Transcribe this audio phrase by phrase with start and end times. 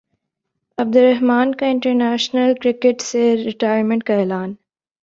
[0.77, 4.53] عبدالرحمن کا international cricket سے retirement کا اعلان